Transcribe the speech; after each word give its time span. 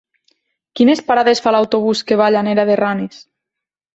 Quines 0.79 1.01
parades 1.09 1.41
fa 1.47 1.53
l'autobús 1.57 2.01
que 2.11 2.19
va 2.21 2.27
a 2.29 2.35
Llanera 2.37 2.67
de 2.71 2.79
Ranes? 2.83 3.23